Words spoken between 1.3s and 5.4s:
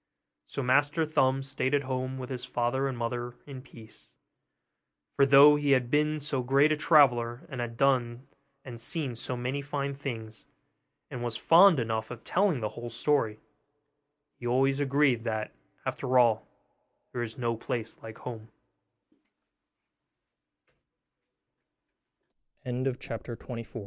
stayed at home with his father and mother, in peace; for